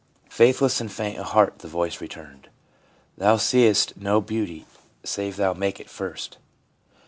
[0.39, 2.49] '"Faithless and faint of heart," the voice returned,"
[3.19, 4.65] Thou seest no beauty
[5.03, 6.39] save thou make it first.